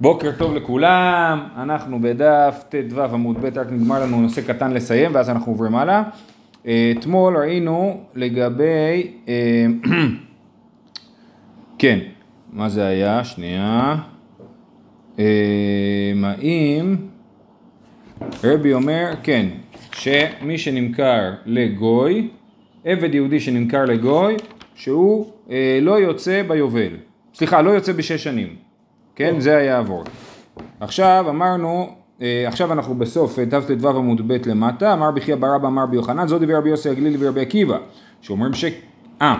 [0.00, 5.30] בוקר טוב לכולם, אנחנו בדף ט"ו עמוד ב', רק נגמר לנו נושא קטן לסיים ואז
[5.30, 6.02] אנחנו עוברים הלאה.
[6.66, 9.66] אה, אתמול ראינו לגבי, אה,
[11.78, 11.98] כן,
[12.52, 13.24] מה זה היה?
[13.24, 13.96] שנייה.
[15.18, 16.96] אה, האם
[18.44, 19.46] רבי אומר, כן,
[19.92, 22.28] שמי שנמכר לגוי,
[22.84, 24.36] עבד יהודי שנמכר לגוי,
[24.74, 25.32] שהוא
[25.82, 26.96] לא יוצא ביובל,
[27.34, 28.65] סליחה, לא יוצא בשש שנים.
[29.16, 29.40] כן?
[29.40, 30.04] זה היה עבור.
[30.80, 31.88] עכשיו אמרנו,
[32.22, 36.54] אה, עכשיו אנחנו בסוף תט"ו עמוד ב' למטה, אמר בחייא ברבא אמר ביוחנן, זו דבר
[36.56, 37.78] רבי יוסי הגלילי ורבי עקיבא,
[38.20, 38.64] שאומרים ש...
[39.22, 39.36] אה,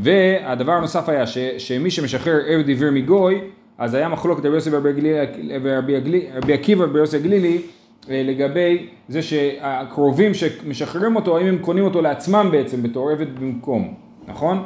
[0.00, 3.40] והדבר הנוסף היה ש, שמי שמשחרר עבד עבר מגוי,
[3.78, 7.62] אז היה מחלוקת רבי יוסי ורבי עקיבא ורבי יוסי הגלילי
[8.10, 13.94] אה, לגבי זה שהקרובים שמשחררים אותו, האם הם קונים אותו לעצמם בעצם בתור עבד במקום,
[14.28, 14.62] נכון?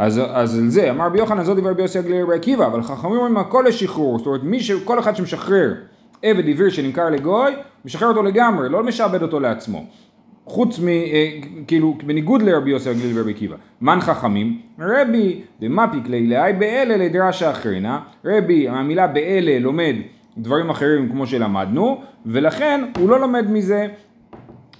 [0.00, 2.82] אז, אז על זה, אמר רבי יוחנן, זאת דבר רבי יוסי הגלילי רבי עקיבא, אבל
[2.82, 4.70] חכמים אומרים הכל לשחרור, זאת אומרת, מי ש...
[4.70, 5.74] כל אחד שמשחרר
[6.22, 7.52] עבד עביר שנמכר לגוי,
[7.84, 9.84] משחרר אותו לגמרי, לא משעבד אותו לעצמו.
[10.46, 10.88] חוץ מ...
[10.88, 11.30] אה,
[11.66, 13.56] כאילו, בניגוד לרבי יוסי הגלילי ורבי עקיבא.
[13.80, 14.60] מן חכמים?
[14.78, 18.00] רבי דמפיק לילאי באלה לדרשה אחרינה.
[18.24, 19.94] רבי, המילה באלה לומד
[20.38, 23.86] דברים אחרים כמו שלמדנו, ולכן הוא לא לומד מזה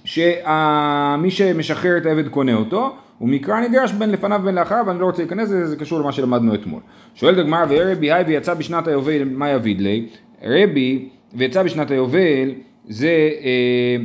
[0.03, 5.21] שמי שמשחרר את העבד קונה אותו, ומקרא נדרש בין לפניו ובין לאחריו, ואני לא רוצה
[5.21, 6.79] להיכנס לזה, זה קשור למה שלמדנו אתמול.
[7.15, 10.05] שואלת הגמרא, ורבי היי ויצא בשנת היובל, מה יביד לי?
[10.43, 12.51] רבי, ויצא בשנת היובל,
[12.87, 13.95] זה אה,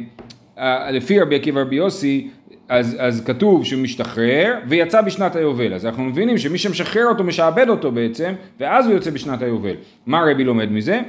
[0.58, 2.28] אה, לפי רבי עקיבא רבי יוסי,
[2.68, 7.68] אז, אז כתוב שהוא משתחרר ויצא בשנת היובל, אז אנחנו מבינים שמי שמשחרר אותו משעבד
[7.68, 9.74] אותו בעצם, ואז הוא יוצא בשנת היובל.
[10.06, 11.00] מה רבי לומד מזה?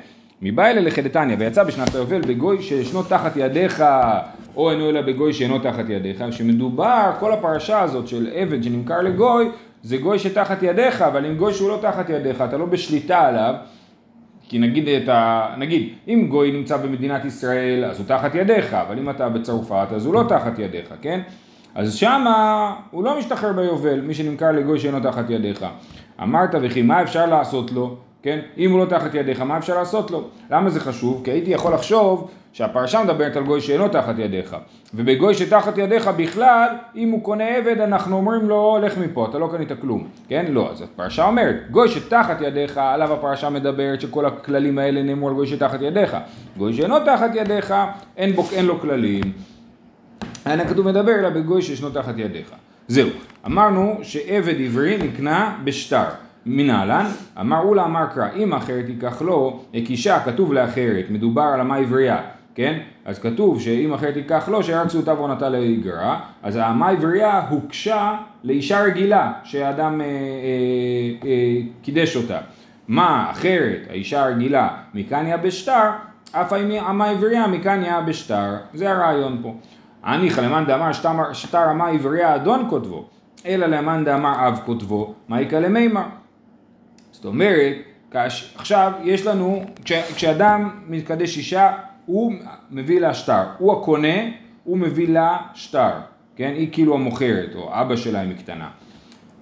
[0.42, 3.84] מבא אלה לחדתניא, ויצא בשנת היובל בגוי שישנו תחת ידיך,
[4.58, 9.50] או אינו אלא בגוי שאינו תחת ידיך, שמדובר, כל הפרשה הזאת של עבד שנמכר לגוי,
[9.84, 13.54] זה גוי שתחת ידיך, אבל אם גוי שהוא לא תחת ידיך, אתה לא בשליטה עליו,
[14.50, 15.10] כי נגיד, את.
[15.58, 20.06] נגיד, אם גוי נמצא במדינת ישראל, אז הוא תחת ידיך, אבל אם אתה בצרפת, אז
[20.06, 21.20] הוא לא תחת ידיך, כן?
[21.76, 25.66] אז שמה הוא לא משתחרר ביובל, מי שנמכר לגוי שאינו תחת ידיך.
[26.24, 27.98] אמרת וכי מה אפשר לעשות לו?
[28.28, 28.40] כן?
[28.58, 30.24] אם הוא לא תחת ידיך, מה אפשר לעשות לו?
[30.52, 31.22] למה זה חשוב?
[31.24, 34.56] כי הייתי יכול לחשוב שהפרשה מדברת על גוי שאינו תחת ידיך.
[34.94, 39.50] ובגוי שתחת ידיך בכלל, אם הוא קונה עבד, אנחנו אומרים לו, לך מפה, אתה לא
[39.52, 40.08] קנית כלום.
[40.28, 40.46] כן?
[40.50, 40.72] לא.
[40.72, 45.48] אז הפרשה אומרת, גוי שתחת ידיך, עליו הפרשה מדברת שכל הכללים האלה נאמרו על גוי
[45.48, 46.18] שתחת ידיך.
[46.58, 47.74] גוי שאינו תחת ידיך,
[48.18, 49.24] אין, בו, אין לו כללים.
[50.46, 52.52] אין הכתוב מדבר אלא בגוי שישנו תחת ידיך.
[52.88, 53.10] זהו.
[53.46, 56.27] אמרנו שעבד עברי נקנה בשטר.
[56.48, 57.06] מנהלן,
[57.40, 62.18] אמר אולה אמר קרא, אם אחרת ייקח לו, הקישה כתוב לאחרת, מדובר על אמה עברייה,
[62.56, 62.80] כן?
[63.06, 68.84] אז כתוב שאם אחרת ייקח לו, שירצו אותה ועונתה לאיגרא, אז האמה עברייה הוקשה לאישה
[68.84, 70.12] רגילה, שאדם אה, אה,
[71.30, 72.40] אה, קידש אותה.
[72.88, 75.90] מה אחרת, האישה הרגילה, מקניה בשטר,
[76.32, 76.54] אף
[76.90, 79.54] אמה עברייה מקניה בשטר, זה הרעיון פה.
[80.04, 80.92] הניחא למאן דאמר
[81.34, 83.06] שטר אמה עברייה אדון כותבו,
[83.46, 86.02] אלא למאן דאמר אב כותבו, מה יקא למימר?
[87.18, 87.76] זאת אומרת,
[88.12, 91.72] כש, עכשיו יש לנו, כש, כשאדם מתקדש אישה,
[92.06, 92.34] הוא
[92.72, 94.18] מביא לה שטר, הוא הקונה,
[94.64, 95.90] הוא מביא לה שטר,
[96.36, 96.54] כן?
[96.56, 98.70] היא כאילו המוכרת, או אבא שלה אם היא קטנה.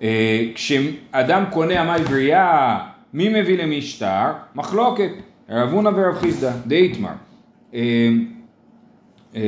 [0.01, 2.79] אה, כשאדם קונה עמי בריאה,
[3.13, 4.31] מי מביא למי שטר?
[4.55, 5.11] מחלוקת,
[5.49, 7.09] רב הונא ורב חיסדא, דאיתמר.
[7.73, 8.09] אה,
[9.35, 9.41] אה,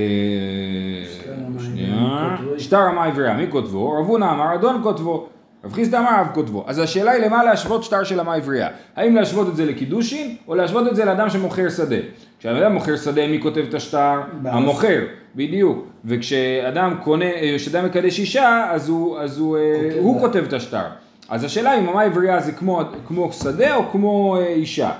[2.58, 3.92] שטר עמי בריאה, מי כותבו?
[3.92, 5.30] רב הונא אמר אדון כותבו.
[5.64, 6.64] רב חיסדא אמר אב כותבו.
[6.68, 8.70] אז השאלה היא למה להשוות שטר של אמה עברייה.
[8.96, 11.96] האם להשוות את זה לקידושין, או להשוות את זה לאדם שמוכר שדה.
[12.40, 14.22] כשאדם מוכר שדה, מי כותב את השטר?
[14.46, 15.00] המוכר,
[15.36, 15.88] בדיוק.
[16.06, 17.26] וכשאדם קונה,
[17.56, 20.84] כשאדם מקדש אישה, אז הוא, אז הוא, אה, כותב, הוא כותב את השטר.
[21.30, 24.92] אז השאלה אם אמה עברייה זה כמו, כמו שדה או כמו אה, אישה.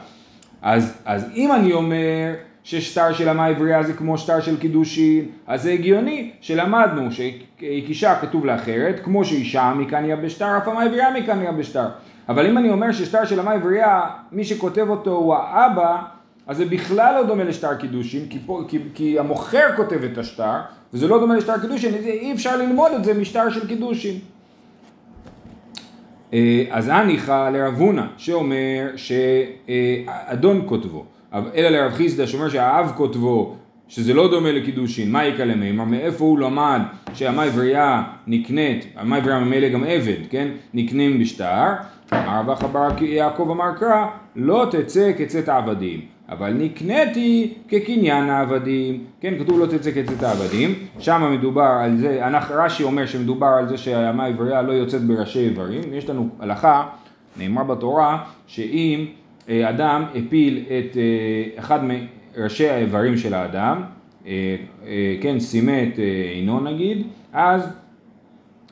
[0.62, 2.34] אז, אז אם אני אומר
[2.68, 8.46] ששטר של אמה עברייה זה כמו שטר של קידושין, אז זה הגיוני שלמדנו שאישה כתוב
[8.46, 11.86] לאחרת, כמו שאישה מכאן יהיה בשטר, אף אמה עברייה מכאן יהיה בשטר.
[12.30, 14.02] אבל אם אני אומר ששטר של אמה עברייה,
[14.32, 16.02] מי שכותב אותו הוא האבא,
[16.48, 20.60] אז זה בכלל לא דומה לשטר קידושין, כי, פה, כי, כי המוכר כותב את השטר,
[20.94, 24.20] וזה לא דומה לשטר קידושין, אי אפשר ללמוד את זה משטר של קידושין.
[26.34, 31.06] אה, אז הניחא לרב הונא, שאומר שאדון כותבו.
[31.56, 33.56] אלא לרב חיסדא שאומר שהאב כותבו
[33.88, 36.82] שזה לא דומה לקידושין, מה יקא למימר, מאיפה הוא למד
[37.14, 41.74] שהמאי וריאה נקנית, המאי וריאה ממילא גם עבד, כן, נקנים בשטר,
[42.14, 44.06] אמר רבח בר יעקב אמר קרא,
[44.36, 51.30] לא תצא כצאת העבדים, אבל נקניתי כקניין העבדים, כן, כתוב לא תצא כצאת העבדים, שם
[51.32, 56.10] מדובר על זה, רש"י אומר שמדובר על זה שהמאי וריאה לא יוצאת בראשי איברים, יש
[56.10, 56.88] לנו הלכה,
[57.38, 59.06] נאמר בתורה, שאם
[59.50, 63.82] אדם הפיל את אה, אחד מראשי האיברים של האדם,
[64.28, 64.56] אה,
[65.22, 66.00] כן, סימט
[66.34, 67.70] עינו נגיד, אז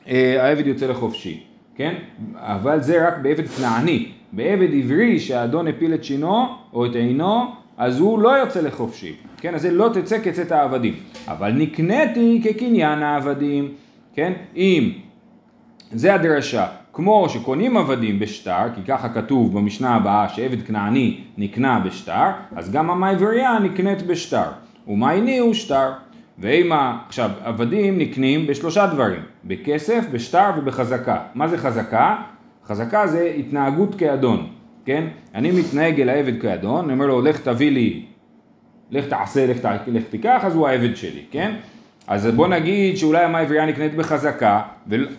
[0.06, 1.40] העבד יוצא לחופשי,
[1.74, 1.94] כן?
[2.34, 4.06] אבל זה רק בעבד כנעני.
[4.32, 7.44] בעבד עברי שהאדון הפיל את שינו או את עינו,
[7.76, 9.54] אז הוא לא יוצא לחופשי, כן?
[9.54, 10.94] אז זה לא תצא כצאת העבדים.
[11.28, 13.72] אבל נקניתי כקניין העבדים,
[14.14, 14.32] כן?
[14.56, 14.90] אם
[15.92, 16.66] זה הדרשה,
[16.96, 22.90] כמו שקונים עבדים בשטר, כי ככה כתוב במשנה הבאה שעבד כנעני נקנה בשטר, אז גם
[22.90, 24.44] המעבריה נקנית בשטר.
[24.88, 25.92] ומעייני הוא שטר.
[26.38, 31.18] ואימה, עכשיו, עבדים נקנים בשלושה דברים, בכסף, בשטר ובחזקה.
[31.34, 32.16] מה זה חזקה?
[32.66, 34.46] חזקה זה התנהגות כאדון,
[34.84, 35.06] כן?
[35.34, 38.04] אני מתנהג אל העבד כאדון, אני אומר לו, לך תביא לי,
[38.90, 41.54] לך תעשה, לך, לך תיקח, אז הוא העבד שלי, כן?
[42.06, 44.60] אז בוא נגיד שאולי המה עברייה נקנית בחזקה,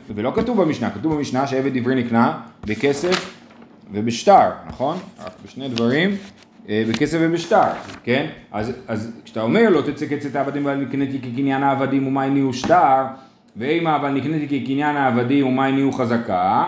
[0.09, 3.33] ולא, כתוב במשנה, כתוב במשנה שעבד עברי נקנה בכסף
[3.91, 4.97] ובשטר, נכון?
[5.25, 6.09] רק בשני דברים,
[6.69, 7.67] אה, בכסף ובשטר,
[8.03, 8.27] כן?
[8.51, 13.03] אז, אז כשאתה אומר לא תצא כצאת העבדים אבל נקניתי כקניין העבדים ומאי נהיו שטר,
[13.57, 16.63] ואימה אבל נקניתי כקניין העבדים ומאי נהיו חזקה,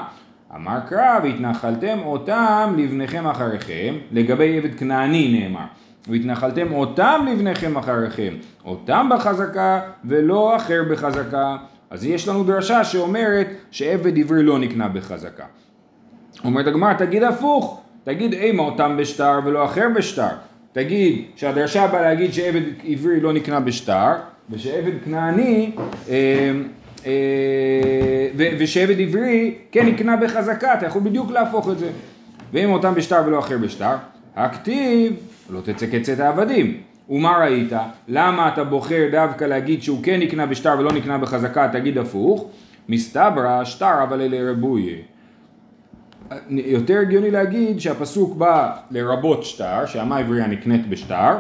[0.56, 5.65] אמר קרא והתנחלתם אותם לבניכם אחריכם, לגבי עבד כנעני נאמר.
[6.07, 8.34] והתנחלתם אותם לבניכם אחריכם,
[8.66, 11.57] אותם בחזקה ולא אחר בחזקה.
[11.90, 15.46] אז יש לנו דרשה שאומרת שעבד עברי לא נקנה בחזקה.
[16.44, 20.28] אומרת הגמרא, תגיד הפוך, תגיד אימה אותם בשטר ולא אחר בשטר.
[20.72, 24.13] תגיד שהדרשה באה להגיד שעבד עברי לא נקנה בשטר,
[24.50, 25.72] ושעבד כנעני,
[26.10, 26.51] אה,
[27.06, 31.90] אה, ושעבד עברי כן נקנה בחזקה, אתה יכול בדיוק להפוך את זה.
[32.54, 33.96] ואם אותם בשטר ולא אחר בשטר,
[34.36, 35.13] הכתיב
[35.51, 36.78] לא תצא כצאת העבדים.
[37.10, 37.74] ומה ראית?
[38.07, 42.50] למה אתה בוחר דווקא להגיד שהוא כן נקנה בשטר ולא נקנה בחזקה, תגיד הפוך?
[42.90, 45.01] מסתברא שטר אבל אלה רבוי.
[46.50, 51.34] יותר הגיוני להגיד שהפסוק בא לרבות שטר, שהמה עברייה נקנית בשטר,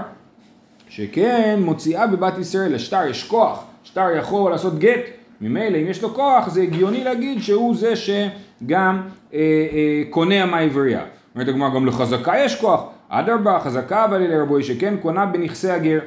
[0.89, 5.01] שכן מוציאה בבת ישראל, לשטר יש כוח, שטר יכול לעשות גט,
[5.41, 9.01] ממילא אם יש לו כוח זה הגיוני להגיד שהוא זה שגם
[9.33, 11.01] אה, אה, קונה המה עברייה.
[11.35, 15.99] אומרת הגמרא גם לחזקה יש כוח, אדרבה, חזקה אבל אלה רבוי שכן קונה בנכסי הגר.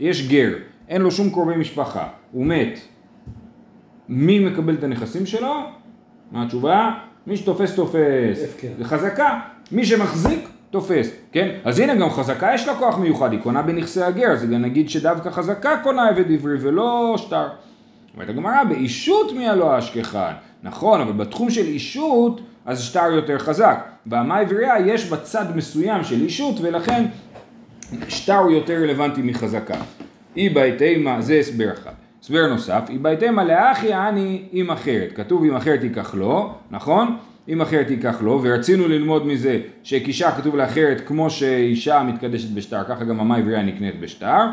[0.00, 0.52] יש גר,
[0.88, 2.78] אין לו שום קרובי משפחה, הוא מת.
[4.08, 5.54] מי מקבל את הנכסים שלו?
[6.32, 6.90] מה התשובה?
[7.26, 8.38] מי שתופס תופס.
[8.78, 9.40] זה חזקה.
[9.72, 11.48] מי שמחזיק תופס, כן?
[11.64, 14.90] אז הנה גם חזקה יש לה כוח מיוחד, היא קונה בנכסי הגר, אז גם נגיד
[14.90, 17.48] שדווקא חזקה קונה עבד עברי ולא שטר.
[18.14, 20.32] אומרת הגמרא, באישות מי הלא אשכחן.
[20.62, 23.84] נכון, אבל בתחום של אישות, אז שטר יותר חזק.
[24.06, 27.04] באמה עברייה יש בצד מסוים של אישות ולכן
[28.08, 29.76] שטר הוא יותר רלוונטי מחזקה.
[30.36, 31.92] אי בהתאמה, זה הסבר אחד.
[32.22, 35.12] הסבר נוסף, אי בהתאמה לאחי אני עם אחרת.
[35.14, 37.16] כתוב עם אחרת ייקח לו, נכון?
[37.48, 43.04] אם אחרת ייקח לו, ורצינו ללמוד מזה שכישה כתוב לאחרת כמו שאישה מתקדשת בשטר, ככה
[43.04, 44.26] גם אמה עברייה נקנית בשטר.
[44.26, 44.46] אה,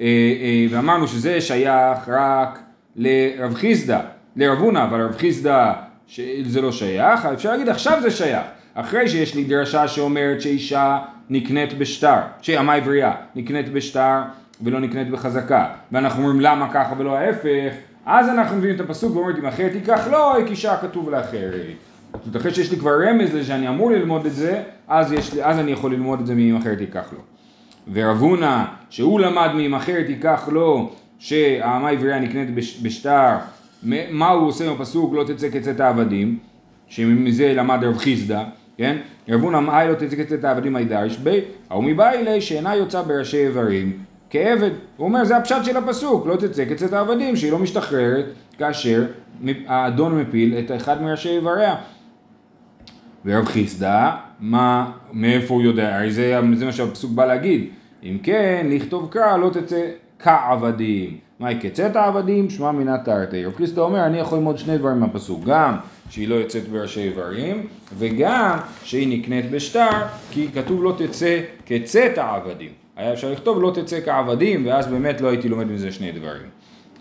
[0.00, 2.58] אה, ואמרנו שזה שייך רק
[2.96, 4.00] לרב חיסדא,
[4.36, 5.72] לרב הונא, אבל רב חיסדא
[6.44, 8.46] זה לא שייך, אפשר להגיד עכשיו זה שייך.
[8.74, 10.98] אחרי שיש לי דרשה שאומרת שאישה
[11.30, 14.22] נקנית בשטר, שאמה עברייה נקנית בשטר
[14.62, 17.72] ולא נקנית בחזקה, ואנחנו אומרים למה ככה ולא ההפך,
[18.06, 21.60] אז אנחנו מביאים את הפסוק ואומרים אם אחרת ייקח לא, אישה כתוב לאחרת.
[22.24, 25.58] זאת אחרי שיש לי כבר רמז לזה שאני אמור ללמוד את זה, אז, לי, אז
[25.58, 27.18] אני יכול ללמוד את זה מאם אחרת ייקח לו.
[27.92, 32.48] ורב הונא, שהוא למד מאם אחרת ייקח לו, שהאמה עברייה נקנית
[32.82, 33.36] בשטר,
[34.10, 36.38] מה הוא עושה עם הפסוק לא תצא כצאת העבדים,
[36.86, 38.44] שמזה למד רב חיסדא,
[38.76, 38.96] כן?
[39.28, 43.92] רבון אמאי לא תצא כצאת העבדים הידרש בי, ההוא מבעילי שאינה יוצא בראשי איברים
[44.30, 44.70] כעבד.
[44.96, 48.24] הוא אומר זה הפשט של הפסוק, לא תצא כצאת העבדים, שהיא לא משתחררת
[48.58, 49.04] כאשר
[49.66, 51.74] האדון מפיל את אחד מראשי איבריה.
[53.24, 54.10] ורב חיסדא,
[54.40, 55.96] מה, מאיפה הוא יודע?
[55.96, 57.68] הרי זה, זה מה שהפסוק בא להגיד.
[58.02, 59.80] אם כן, לכתוב קרא לא תצא
[60.18, 61.16] כעבדים.
[61.44, 62.50] מהי כצאת העבדים?
[62.50, 63.44] שמע מינה תרתי.
[63.44, 65.44] רב חיסדא אומר, אני יכול ללמוד שני דברים מהפסוק.
[65.44, 65.76] גם
[66.10, 67.66] שהיא לא יוצאת בראשי איברים,
[67.98, 69.90] וגם שהיא נקנית בשטר,
[70.30, 72.70] כי כתוב לא תצא כצאת העבדים.
[72.96, 76.48] היה אפשר לכתוב לא תצא כעבדים, ואז באמת לא הייתי לומד מזה שני דברים.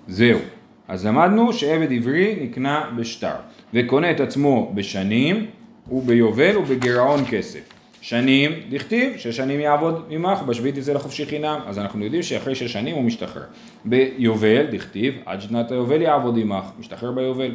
[0.07, 0.39] זהו.
[0.87, 3.35] אז למדנו שעבד עברי נקנה בשטר,
[3.73, 5.45] וקונה את עצמו בשנים,
[5.91, 7.72] וביובל ובגירעון כסף.
[8.03, 12.73] שנים, דכתיב, שש שנים יעבוד עמך, בשביעית יצא לחופשי חינם, אז אנחנו יודעים שאחרי שש
[12.73, 13.43] שנים הוא משתחרר.
[13.85, 17.51] ביובל, דכתיב, עד שנת היובל יעבוד עמך, משתחרר ביובל.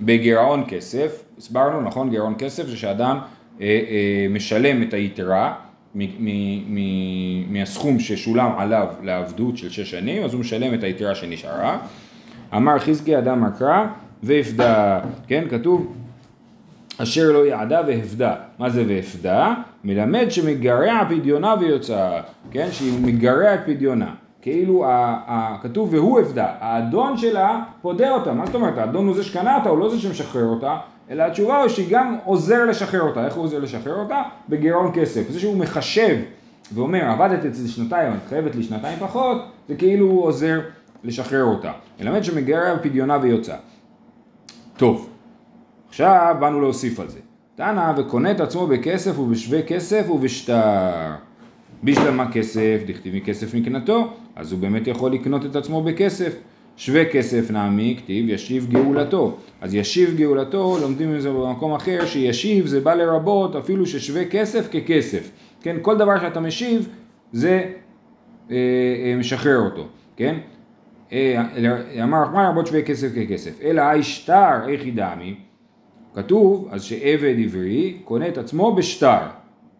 [0.00, 3.18] בגירעון כסף, הסברנו, נכון, גירעון כסף זה שאדם
[3.60, 5.54] אה, אה, משלם את היתרה
[7.48, 11.78] מהסכום ששולם עליו לעבדות של שש שנים, אז הוא משלם את היתרה שנשארה.
[12.56, 13.86] אמר חזקי אדם מקרא
[14.22, 15.94] והפדה, כן, כתוב
[16.98, 18.34] אשר לא יעדה והפדה.
[18.58, 19.54] מה זה והפדה?
[19.84, 22.20] מלמד שמגרע פדיונה ויוצאה,
[22.50, 22.68] כן?
[22.70, 24.14] שהיא מגרע את פדיונה.
[24.42, 24.84] כאילו
[25.62, 28.78] כתוב והוא אבדה, האדון שלה פודה אותה, מה זאת אומרת?
[28.78, 30.76] האדון הוא זה שקנה אותה, הוא לא זה שמשחרר אותה,
[31.10, 34.22] אלא התשובה היא שהיא גם עוזר לשחרר אותה, איך הוא עוזר לשחרר אותה?
[34.48, 36.16] בגירעון כסף, זה שהוא מחשב
[36.74, 40.60] ואומר עבדת אצלי שנתיים, את חייבת לי שנתיים פחות, זה כאילו הוא עוזר
[41.04, 41.72] לשחרר אותה.
[42.00, 43.56] מלמד שמגרע פדיונה ויוצאה.
[44.76, 45.10] טוב,
[45.88, 47.18] עכשיו באנו להוסיף על זה.
[47.56, 51.10] תנא וקונה את עצמו בכסף ובשווה כסף ובשטר.
[51.84, 56.36] בשלמה כסף, דכתיב מכסף מקנתו, אז הוא באמת יכול לקנות את עצמו בכסף.
[56.76, 59.36] שווה כסף נעמי, כתיב ישיב גאולתו.
[59.60, 65.30] אז ישיב גאולתו, לומדים מזה במקום אחר, שישיב זה בא לרבות אפילו ששווה כסף ככסף.
[65.62, 66.88] כן, כל דבר שאתה משיב
[67.32, 67.64] זה
[68.50, 70.38] אה, אה, משחרר אותו, כן?
[71.12, 71.42] אה,
[72.02, 73.60] אמר רחמן רבות שווה כסף ככסף.
[73.62, 75.34] אלא אי שטר איך ידעמי,
[76.14, 79.18] כתוב אז שעבד עברי קונה את עצמו בשטר.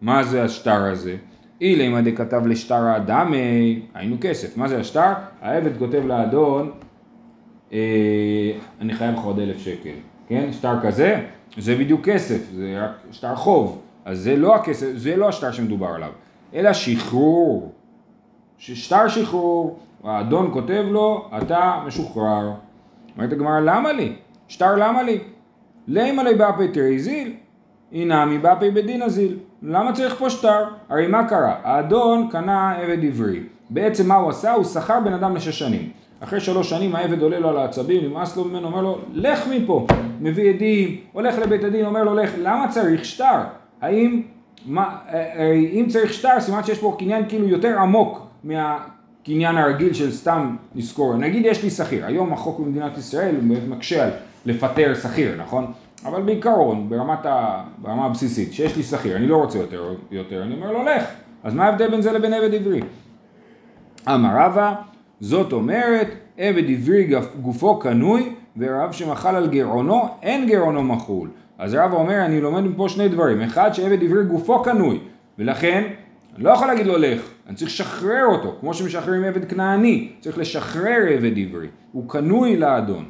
[0.01, 1.15] מה זה השטר הזה?
[1.61, 4.57] אילמה דכתב לשטר האדמי, היינו כסף.
[4.57, 5.13] מה זה השטר?
[5.41, 6.71] העבד כותב לאדון,
[7.73, 9.93] אה, אני חייב לך עוד אלף שקל,
[10.27, 10.51] כן?
[10.51, 11.25] שטר כזה,
[11.57, 13.81] זה בדיוק כסף, זה רק שטר חוב.
[14.05, 16.11] אז זה לא הכסף, זה לא השטר שמדובר עליו,
[16.53, 17.71] אלא שחרור.
[18.57, 22.51] שטר שחרור, האדון כותב לו, אתה משוחרר.
[23.17, 24.15] אומרת הגמרא, למה לי?
[24.47, 25.19] שטר למה לי?
[25.87, 27.33] לימה לי באפי תרי זיל,
[27.91, 29.37] אינמי באפי בדין הזיל.
[29.63, 30.63] למה צריך פה שטר?
[30.89, 31.55] הרי מה קרה?
[31.63, 33.39] האדון קנה עבד עברי.
[33.69, 34.53] בעצם מה הוא עשה?
[34.53, 35.89] הוא שכר בן אדם לשש שנים.
[36.19, 39.87] אחרי שלוש שנים העבד עולה לו על העצבים, נמאס לו ממנו, אומר לו, לך מפה.
[40.21, 42.31] מביא עדים, הולך לבית הדין, אומר לו, לך.
[42.37, 43.39] למה צריך שטר?
[43.81, 44.21] האם,
[44.65, 50.11] מה, אה, אם צריך שטר, סימן שיש פה קניין כאילו יותר עמוק מהקניין הרגיל של
[50.11, 51.15] סתם לזכור.
[51.15, 53.35] נגיד יש לי שכיר, היום החוק במדינת ישראל
[53.67, 54.09] מקשה על
[54.45, 55.71] לפטר שכיר, נכון?
[56.05, 60.55] אבל בעיקרון, ברמת ה, ברמה הבסיסית, שיש לי שכיר, אני לא רוצה יותר, יותר, אני
[60.55, 61.03] אומר לו לך.
[61.43, 62.81] אז מה ההבדל בין זה לבין עבד עברי?
[64.07, 64.73] אמר רבא,
[65.19, 66.07] זאת אומרת,
[66.37, 71.29] עבד עברי גופו קנוי, ורב שמחל על גרעונו, אין גרעונו מחול.
[71.57, 73.41] אז רבא אומר, אני לומד מפה שני דברים.
[73.41, 74.99] אחד, שעבד עברי גופו קנוי,
[75.39, 75.83] ולכן,
[76.35, 80.37] אני לא יכול להגיד לו לך, אני צריך לשחרר אותו, כמו שמשחררים עבד כנעני, צריך
[80.37, 83.05] לשחרר עבד עברי, הוא קנוי לאדון.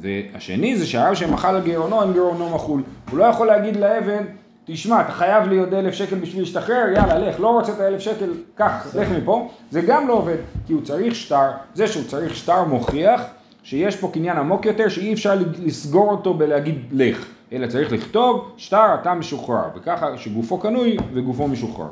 [0.00, 2.82] והשני זה שהרב שמחל על גאונו, אין גאונו מחול.
[3.10, 4.22] הוא לא יכול להגיד לעבד,
[4.64, 8.00] תשמע, אתה חייב לי עוד אלף שקל בשביל להשתחרר, יאללה, לך, לא רוצה את האלף
[8.00, 9.48] שקל, קח, לך מפה.
[9.70, 13.22] זה גם לא עובד, כי הוא צריך שטר, זה שהוא צריך שטר מוכיח
[13.62, 18.94] שיש פה קניין עמוק יותר, שאי אפשר לסגור אותו בלהגיד לך, אלא צריך לכתוב, שטר
[18.94, 21.88] אתה משוחרר, וככה שגופו קנוי וגופו משוחרר.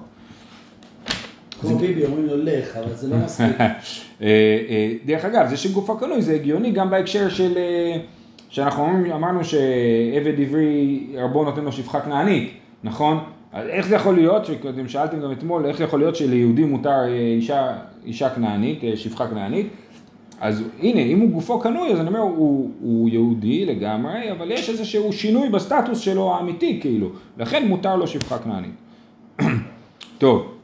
[1.61, 3.61] כמו ביבי אומרים לו לך, אבל זה לא מספיק.
[3.61, 3.77] אה,
[4.23, 7.97] אה, דרך אגב, זה שגוף הקנוי זה הגיוני גם בהקשר של, אה,
[8.49, 12.53] שאנחנו אמרנו שעבד עברי רבו נותן לו שפחה כנענית,
[12.85, 13.19] נכון?
[13.53, 17.05] אז איך זה יכול להיות, שאתם שאלתם גם אתמול, איך זה יכול להיות שליהודי מותר
[17.37, 17.73] אישה,
[18.07, 19.67] אישה כנענית, שפחה כנענית?
[20.41, 24.71] אז הנה, אם הוא גופו קנוי, אז אני אומר, הוא, הוא יהודי לגמרי, אבל יש
[24.71, 28.75] איזשהו שינוי בסטטוס שלו האמיתי, כאילו, לכן מותר לו שפחה כנענית.
[30.19, 30.58] טוב.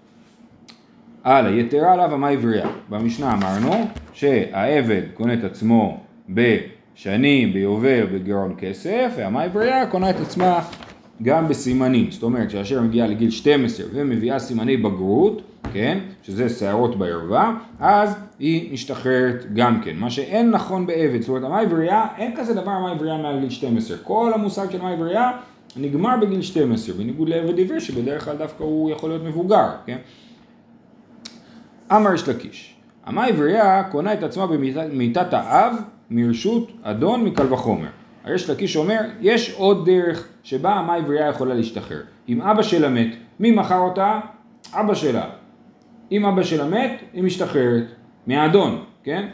[1.24, 2.68] הלאה, יתרה עליו המה עברייה.
[2.88, 10.60] במשנה אמרנו שהעבד קונה את עצמו בשנים, ביובל, בגרון כסף, והמה עברייה קונה את עצמה
[11.22, 12.10] גם בסימנים.
[12.10, 18.72] זאת אומרת, כאשר מגיעה לגיל 12 ומביאה סימני בגרות, כן, שזה שערות בערווה, אז היא
[18.72, 19.96] משתחררת גם כן.
[19.96, 23.50] מה שאין נכון בעבד, זאת אומרת, המה עברייה, אין כזה דבר המה עברייה מעל גיל
[23.50, 23.96] 12.
[23.96, 25.30] כל המושג של המה עברייה
[25.76, 29.98] נגמר בגיל 12, בניגוד לעבד עברי שבדרך כלל דווקא הוא יכול להיות מבוגר, כן?
[31.92, 32.76] אמר יש לקיש,
[33.08, 35.76] אמה עברייה קונה את עצמה במיטת האב
[36.10, 37.88] מרשות אדון מקל וחומר.
[38.24, 42.00] הריש לקיש אומר, יש עוד דרך שבה אמה עברייה יכולה להשתחרר.
[42.28, 43.08] אם אבא שלה מת,
[43.40, 44.20] מי מכר אותה?
[44.72, 45.24] אבא שלה.
[46.12, 47.84] אם אבא שלה מת, היא משתחררת.
[48.26, 49.26] מהאדון, כן?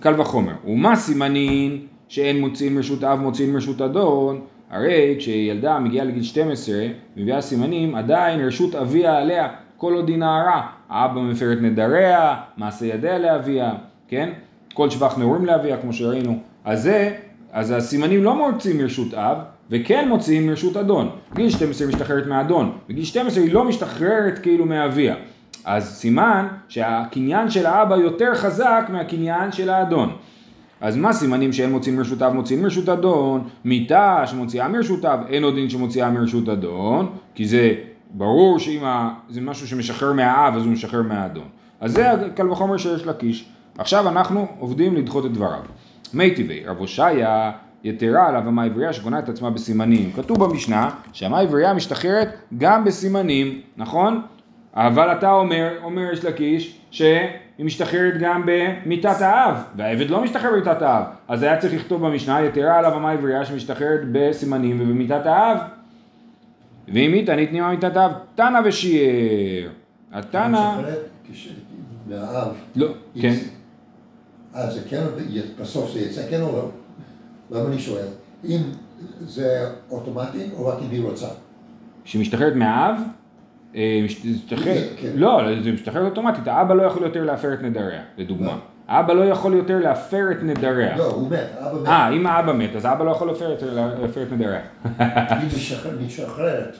[0.00, 0.52] קל וחומר.
[0.66, 4.40] ומה סימנין שאין מוציאים מרשות אב מוציאים מרשות אדון?
[4.70, 6.76] הרי כשילדה מגיעה לגיל 12,
[7.16, 9.48] מביאה סימנים, עדיין רשות אביה עליה.
[9.76, 13.72] כל עוד היא נערה, האבא מפר את נדריה, מעשה ידיה לאביה,
[14.08, 14.30] כן?
[14.74, 16.38] כל שבח נעורים לאביה, כמו שראינו.
[16.64, 17.14] אז זה,
[17.52, 19.38] אז הסימנים לא מוצאים מרשות אב,
[19.70, 21.10] וכן מוציאים מרשות אדון.
[21.34, 25.14] גיל 12 משתחררת מהאדון, בגיל 12 היא לא משתחררת כאילו מאביה.
[25.64, 30.12] אז סימן שהקניין של האבא יותר חזק מהקניין של האדון.
[30.80, 33.48] אז מה סימנים שאין מוציאים מרשות אב מוציאים מרשות אדון?
[33.64, 37.74] מיתה שמוציאה מרשות אב, אין עוד דין שמוציאה מרשות אדון, כי זה
[38.10, 38.82] ברור שאם
[39.28, 41.48] זה משהו שמשחרר מהאב אז הוא משחרר מהאדון.
[41.80, 43.48] אז זה קל וחומר שיש לקיש.
[43.78, 45.60] עכשיו אנחנו עובדים לדחות את דבריו.
[46.14, 47.52] מי טבעי, רב הושעיה
[47.84, 50.12] יתרה עליו המה עברייה שקונה את עצמה בסימנים.
[50.12, 54.22] כתוב במשנה שהמה עברייה משתחררת גם בסימנים, נכון?
[54.74, 57.18] אבל אתה אומר, אומר יש לקיש, שהיא
[57.58, 62.78] משתחררת גם במיתת האב, והעבד לא משתחרר במיתת האב, אז היה צריך לכתוב במשנה יתרה
[62.78, 65.58] עליו המה עברייה שמשתחררת בסימנים ובמיתת האב.
[66.92, 69.68] ואם היא תנית נימה מיתת האב, תנא ושיער.
[70.12, 70.80] התנא,
[72.08, 72.52] מהאב.
[72.76, 72.86] לא,
[73.20, 73.34] כן,
[74.54, 75.02] אז זה כן,
[75.60, 76.68] בסוף זה יצא כן או לא?
[77.58, 78.06] למה אני שואל?
[78.44, 78.60] אם
[79.20, 79.58] זה
[79.90, 81.26] אוטומטי או רק אם היא רוצה?
[82.04, 82.96] כשהיא משתחררת מהאב,
[83.74, 85.10] אה, מש- משתחררת, כן.
[85.14, 88.58] לא, זה משתחררת אוטומטית, האבא לא יכול יותר להפר את נדריה, לדוגמה.
[88.88, 90.96] האבא לא יכול יותר להפר את נדריה.
[90.96, 91.86] לא, הוא מת, האבא מת.
[91.88, 93.52] אה, אם האבא מת, אז האבא לא יכול להפר
[94.22, 94.60] את- נדריה.
[94.98, 96.76] היא משחררת-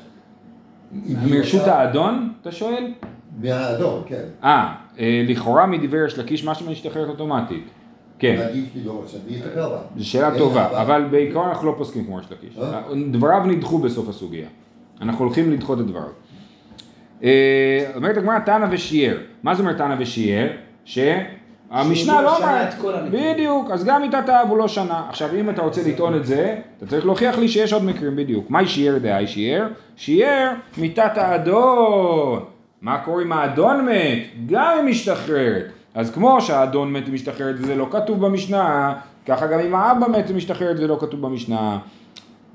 [1.31, 2.93] מרשות האדון, אתה שואל?
[3.43, 4.23] מהאדון, כן.
[4.45, 7.65] אה, אה, לכאורה מדבר יש לקיש משהו משתחררת אוטומטית.
[8.19, 8.37] כן?
[9.97, 10.83] זו שאלה טובה, אבא.
[10.83, 12.59] אבל בעיקרון אנחנו לא פוסקים כמו יש לקיש.
[12.59, 12.81] אה?
[13.13, 14.47] דבריו נדחו בסוף הסוגיה.
[15.01, 16.09] אנחנו הולכים לדחות את דבריו.
[17.23, 19.17] אה, אומרת הגמרא תנא ושיער.
[19.43, 20.47] מה זה אומר תנא ושיער?
[20.85, 21.25] שהמשנה
[21.95, 23.13] שהוא לא המקרים.
[23.13, 25.03] בדיוק, אז גם מיתת האב הוא לא שנה.
[25.09, 28.51] עכשיו אם אתה רוצה לטעון את זה, אתה צריך להוכיח לי שיש עוד מקרים בדיוק.
[28.51, 29.67] מהי שיער דהי שיער?
[29.97, 32.45] שיער מיתת האדון.
[32.83, 34.19] מה קורה אם האדון מת?
[34.47, 35.65] גם היא משתחררת.
[35.95, 38.95] אז כמו שהאדון מת ומשתחררת וזה לא כתוב במשנה,
[39.27, 41.79] ככה גם אם האבא מת ומשתחררת ולא כתוב במשנה.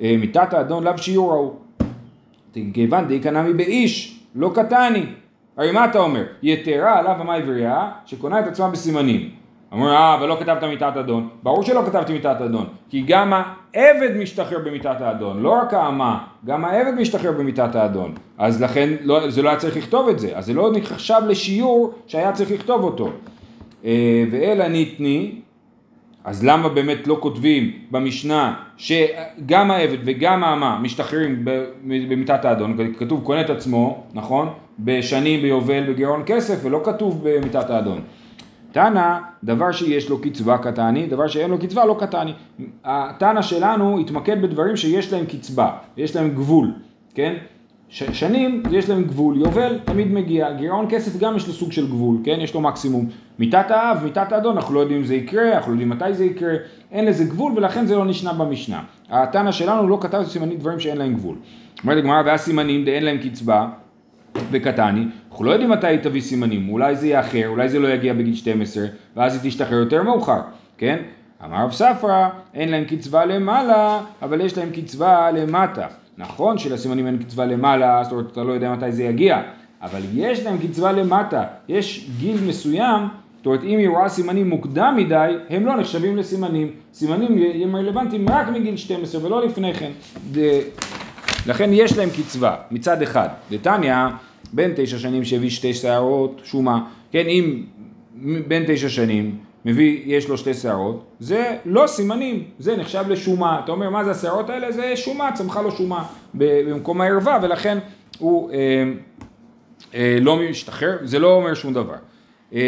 [0.02, 1.54] אה, מיתת האדון לאו שיעור ההוא.
[2.74, 5.06] כיוון די קנמי באיש, לא קטני.
[5.58, 6.24] הרי מה אתה אומר?
[6.44, 9.30] יתרה עליו המה עברייה שקונה את עצמה בסימנים.
[9.74, 11.30] אמרו, אה, אבל לא כתבת מיתת אדון.
[11.44, 16.66] ברור שלא כתבתי מיתת אדון, כי גם העבד משתחרר במיתת האדון, לא רק האמה, גם
[16.66, 18.14] העבד משתחרר במיתת האדון.
[18.38, 21.94] אז לכן לא, זה לא היה צריך לכתוב את זה, אז זה לא נחשב לשיעור
[22.08, 23.10] שהיה צריך לכתוב אותו.
[23.86, 25.36] אה, ואלא ניתני,
[26.24, 33.24] אז למה באמת לא כותבים במשנה שגם העבד וגם האמה משתחררים ב- במיתת האדון, כתוב
[33.24, 34.50] קונה את עצמו, נכון?
[34.80, 38.02] בשנים ביובל בגירעון כסף ולא כתוב במיתת האדון.
[38.72, 42.34] תנא, דבר שיש לו קצבה קטני, דבר שאין לו קצבה לא קטני.
[42.84, 46.72] התנא שלנו התמקד בדברים שיש להם קצבה, יש להם גבול,
[47.16, 47.34] כן?
[47.94, 52.18] שנים יש להם גבול, יובל תמיד מגיע, גירעון כסף גם יש לו סוג של גבול,
[52.24, 52.38] כן?
[52.42, 53.10] יש לו מקסימום.
[53.40, 56.26] מיתת האב, מיתת האדון, אנחנו לא יודעים אם זה יקרה, אנחנו לא יודעים מתי זה
[56.26, 56.54] יקרה,
[56.92, 58.84] אין לזה גבול ולכן זה לא נשנה במשנה.
[59.10, 61.36] התנא שלנו לא כתב סימנים דברים שאין להם גבול.
[61.84, 63.68] אומרת הגמרא, והסימנים דאין להם קצבה
[64.52, 68.14] וקטני, אנחנו לא יודעים מתי היא תביא סימנים, אולי זה יאחר, אולי זה לא יגיע
[68.14, 70.42] בגיל 12, ואז היא תשתחרר יותר מאוחר,
[70.78, 70.98] כן?
[71.46, 75.88] אמר רב ספרא, אין להם קצבה למעלה, אבל יש להם קצבה למטה.
[76.18, 79.42] נכון שלסימנים אין קצבה למעלה, זאת אומרת אתה לא יודע מתי זה יגיע,
[79.82, 83.02] אבל יש להם קצבה למטה, יש גיל מסוים,
[83.38, 85.16] זאת אומרת אם היא רואה סימנים מוקדם מדי,
[85.50, 89.92] הם לא נחשבים לסימנים, סימנים הם רלוונטיים רק מגיל 12 ולא לפני כן.
[90.34, 90.62] זה-
[91.48, 93.28] לכן יש להם קצבה מצד אחד.
[93.52, 93.96] דתניא,
[94.54, 97.64] בן תשע שנים שהביא שתי שערות שומה, כן, אם
[98.48, 103.62] בן תשע שנים מביא, יש לו שתי שערות, זה לא סימנים, זה נחשב לשומה.
[103.64, 104.72] אתה אומר, מה זה השערות האלה?
[104.72, 107.78] זה שומה, צמחה לו שומה במקום הערווה, ולכן
[108.20, 108.58] הוא אה,
[109.96, 111.96] אה, לא משתחרר, זה לא אומר שום דבר.
[112.54, 112.60] אה,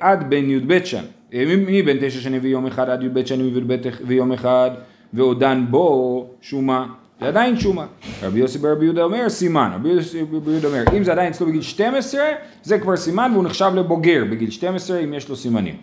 [0.00, 1.02] עד בן י"ב שן,
[1.34, 3.76] אה, מי- מבין תשע שנים ויום אחד עד י"ב שנים וי"ב
[4.06, 4.70] ויום אחד,
[5.14, 6.86] ועודן בו שומה,
[7.20, 7.86] זה עדיין שומה.
[8.22, 11.46] רבי יוסי ברבי יהודה אומר סימן, רבי יוסי ברבי יהודה אומר, אם זה עדיין אצלו
[11.46, 12.20] בגיל 12,
[12.62, 15.74] זה כבר סימן והוא נחשב לבוגר בגיל 12 אם יש לו סימנים.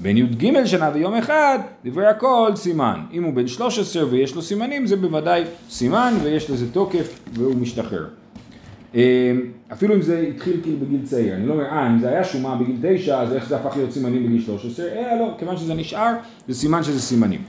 [0.00, 3.00] בן י"ג שנה ויום אחד, דברי הכל סימן.
[3.12, 8.06] אם הוא בן 13 ויש לו סימנים, זה בוודאי סימן ויש לזה תוקף והוא משתחרר.
[8.94, 9.32] אה,
[9.72, 12.56] אפילו אם זה התחיל כאילו בגיל צעיר, אני לא אומר, אה, אם זה היה שומה
[12.56, 14.86] בגיל 9, אז איך זה הפך להיות סימנים בגיל 13?
[14.86, 16.12] אה, לא, כיוון שזה נשאר,
[16.48, 17.40] זה סימן שזה סימנים.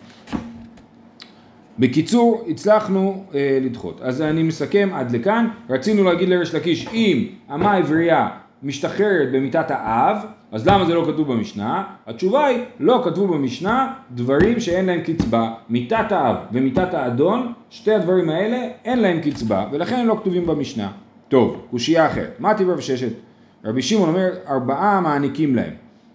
[1.79, 3.99] בקיצור, הצלחנו אה, לדחות.
[4.01, 5.47] אז אני מסכם עד לכאן.
[5.69, 8.27] רצינו להגיד לריש לקיש, אם אמה עברייה
[8.63, 10.17] משתחררת במיתת האב,
[10.53, 11.83] אז למה זה לא כתוב במשנה?
[12.07, 15.53] התשובה היא, לא כתבו במשנה דברים שאין להם קצבה.
[15.69, 20.91] מיתת האב ומיתת האדון, שתי הדברים האלה, אין להם קצבה, ולכן הם לא כתובים במשנה.
[21.27, 22.35] טוב, קושייה אחרת.
[22.39, 23.11] מה טיבר וששת?
[23.65, 25.71] רבי שמעון אומר, ארבעה מעניקים להם.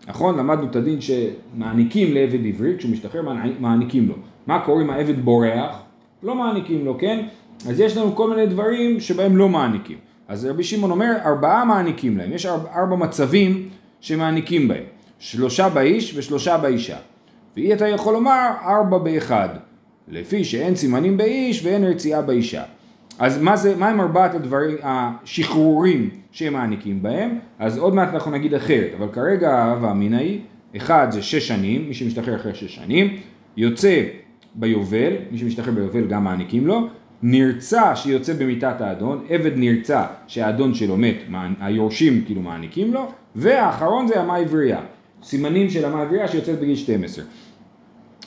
[0.09, 0.39] נכון?
[0.39, 4.15] למדנו את הדין שמעניקים לעבד עברי, כשהוא משתחרר מעני- מעניקים לו.
[4.47, 5.83] מה קורה אם העבד בורח?
[6.23, 7.27] לא מעניקים לו, כן?
[7.69, 9.99] אז יש לנו כל מיני דברים שבהם לא מעניקים.
[10.29, 12.33] אז רבי שמעון אומר, ארבעה מעניקים להם.
[12.33, 13.69] יש ארבע, ארבע מצבים
[14.01, 14.85] שמעניקים בהם.
[15.19, 16.97] שלושה באיש ושלושה באישה.
[17.57, 19.49] ואי אתה יכול לומר ארבע באחד.
[20.09, 22.63] לפי שאין סימנים באיש ואין רציעה באישה.
[23.19, 27.39] אז מה זה, מה הם ארבעת הדברים, השחרורים שהם מעניקים בהם?
[27.59, 30.41] אז עוד מעט אנחנו נגיד אחרת, אבל כרגע ההווה אמינא היא,
[30.77, 33.17] אחד זה שש שנים, מי שמשתחרר אחרי שש שנים,
[33.57, 34.05] יוצא
[34.55, 36.89] ביובל, מי שמשתחרר ביובל גם מעניקים לו,
[37.23, 41.17] נרצע שיוצא במיתת האדון, עבד נרצע שהאדון שלו מת,
[41.61, 44.81] היורשים כאילו מעניקים לו, והאחרון זה אמה עברייה,
[45.23, 47.25] סימנים של אמה עברייה שיוצאת בגיל 12.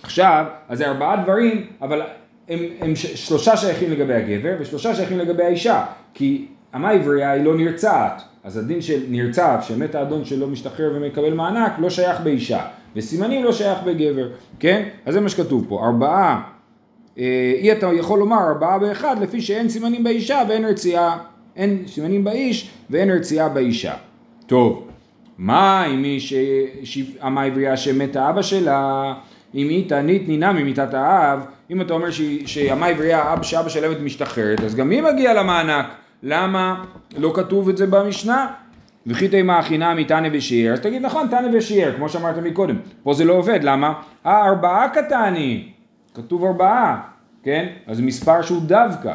[0.03, 2.01] עכשיו, אז זה ארבעה דברים, אבל
[2.49, 7.57] הם, הם שלושה שייכים לגבי הגבר ושלושה שייכים לגבי האישה, כי אמה עברייה היא לא
[7.57, 12.61] נרצעת, אז הדין של נרצעת, שמת האדון שלא משתחרר ומקבל מענק, לא שייך באישה,
[12.95, 14.89] וסימנים לא שייך בגבר, כן?
[15.05, 16.43] אז זה מה שכתוב פה, ארבעה,
[17.17, 21.17] אי אתה יכול לומר ארבעה באחד, לפי שאין סימנים באישה ואין רציעה,
[21.55, 23.93] אין סימנים באיש ואין רציעה באישה.
[24.45, 24.87] טוב,
[25.37, 26.19] מה עם מי
[26.83, 29.13] שאמה עברייה שמת האבא שלה,
[29.55, 31.39] אם היא תענית נינה ממיתת האב,
[31.71, 32.07] אם אתה אומר
[32.45, 35.85] שאמה עברייה, אב שאבא שלה משתחררת, אז גם היא מגיעה למענק.
[36.23, 36.83] למה
[37.17, 38.47] לא כתוב את זה במשנה?
[39.07, 42.75] וכי תימא חינמי תנא ושיער, אז תגיד נכון תנא ושיער, כמו שאמרת מקודם.
[43.03, 43.93] פה זה לא עובד, למה?
[44.25, 45.70] אה, ארבעה קטני,
[46.13, 47.01] כתוב ארבעה,
[47.43, 47.67] כן?
[47.87, 49.13] אז מספר שהוא דווקא.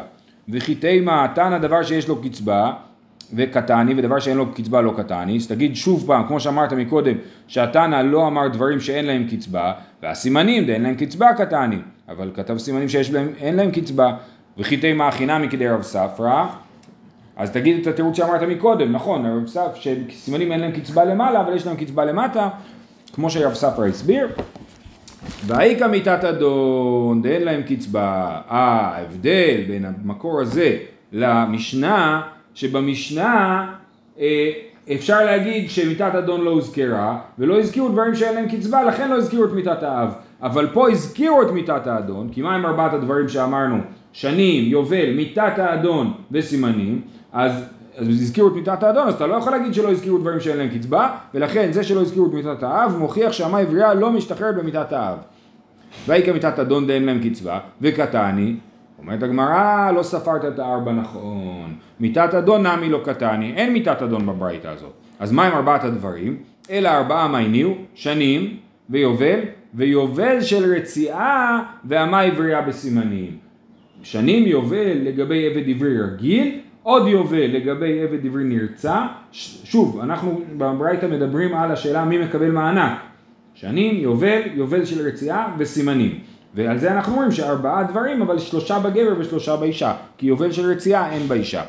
[0.49, 2.73] וכי תימא תנא דבר שיש לו קצבה,
[3.33, 7.15] וקטני, ודבר שאין לו קצבה לא קטני, אז תגיד שוב פעם, כמו שאמרת מקודם,
[7.47, 11.77] שהתנא לא אמר דברים שאין להם קצבה, והסימנים דאין להם קצבה קטני,
[12.09, 14.17] אבל כתב סימנים שיש להם, אין להם קצבה,
[14.57, 16.45] וכי תימא חינמי כדי רב ספרא,
[17.37, 21.55] אז תגיד את התירוץ שאמרת מקודם, נכון, הרב סף, שסימנים אין להם קצבה למעלה, אבל
[21.55, 22.49] יש להם קצבה למטה,
[23.13, 24.27] כמו שהרב ספרא הסביר.
[25.45, 28.39] והאיכא מיתת אדון, דאין להם קצבה.
[28.51, 30.77] אה, ההבדל בין המקור הזה
[31.11, 32.21] למשנה,
[32.53, 33.65] שבמשנה
[34.19, 34.51] אה,
[34.95, 39.45] אפשר להגיד שמיתת אדון לא הוזכרה, ולא הזכירו דברים שאין להם קצבה, לכן לא הזכירו
[39.45, 40.13] את מיתת האב.
[40.41, 43.77] אבל פה הזכירו את מיתת האדון, כי מה עם ארבעת הדברים שאמרנו?
[44.13, 47.01] שנים, יובל, מיתת האדון וסימנים,
[47.33, 47.63] אז,
[47.97, 50.69] אז הזכירו את מיתת האדון, אז אתה לא יכול להגיד שלא הזכירו דברים שאין להם
[50.69, 55.17] קצבה, ולכן זה שלא הזכירו את מיתת האב מוכיח שהמה עברייה לא משתחררת במיתת האב.
[56.07, 58.55] והי כמיתת אדון דאין להם קצבה, וקטני,
[58.99, 61.73] אומרת הגמרא, לא ספרת את הארבע נכון.
[61.99, 64.93] מיתת אדון נמי לא קטני, אין מיתת אדון בברייתא הזאת.
[65.19, 66.37] אז מה עם ארבעת הדברים?
[66.69, 67.75] אלא ארבעה מה הניעו?
[67.95, 68.57] שנים,
[68.89, 69.39] ויובל,
[69.73, 73.37] ויובל של רציעה, והמה עברייה בסימנים.
[74.03, 79.05] שנים יובל לגבי עבד עברי רגיל, עוד יובל לגבי עבד עברי נרצע.
[79.31, 82.97] שוב, אנחנו בברייתא מדברים על השאלה מי מקבל מענק.
[83.53, 86.19] שנים, יובל, יובל של רציעה וסימנים.
[86.55, 89.93] ועל זה אנחנו אומרים שארבעה דברים, אבל שלושה בגבר ושלושה באישה.
[90.17, 91.63] כי יובל של רציעה אין באישה.